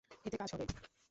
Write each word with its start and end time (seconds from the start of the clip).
এতে 0.25 0.37
কাজ 0.37 0.49
হবে। 0.53 0.65